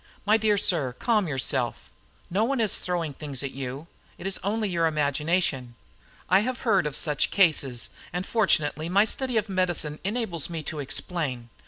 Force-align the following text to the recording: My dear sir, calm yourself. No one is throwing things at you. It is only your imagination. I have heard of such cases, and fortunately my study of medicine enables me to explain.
My 0.25 0.35
dear 0.35 0.57
sir, 0.57 0.93
calm 0.97 1.27
yourself. 1.27 1.91
No 2.31 2.43
one 2.43 2.59
is 2.59 2.79
throwing 2.79 3.13
things 3.13 3.43
at 3.43 3.51
you. 3.51 3.85
It 4.17 4.25
is 4.25 4.39
only 4.43 4.67
your 4.67 4.87
imagination. 4.87 5.75
I 6.27 6.39
have 6.39 6.61
heard 6.61 6.87
of 6.87 6.95
such 6.95 7.29
cases, 7.29 7.91
and 8.11 8.25
fortunately 8.25 8.89
my 8.89 9.05
study 9.05 9.37
of 9.37 9.47
medicine 9.47 9.99
enables 10.03 10.49
me 10.49 10.63
to 10.63 10.79
explain. 10.79 11.49